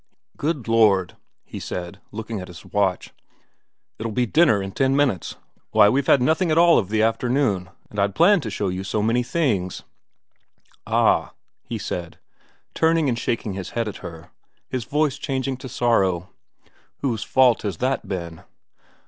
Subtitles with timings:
[0.23, 1.15] * Good Lord,'
[1.45, 3.11] he said, looking at his watch,'
[3.99, 5.35] it'll be dinner in ten minutes.
[5.69, 8.83] Why, we've had nothing at all of the afternoon, and I'd planned to show you
[8.83, 9.83] so many things.
[10.87, 12.17] Ah,' he said,
[12.73, 14.31] turning and shaking his head at her,
[14.67, 16.31] his voice changing to sorrow,'
[17.03, 18.41] whose fault has that been